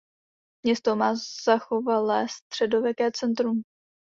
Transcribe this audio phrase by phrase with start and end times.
[0.63, 1.11] Město má
[1.45, 3.61] zachovalé středověké centrum.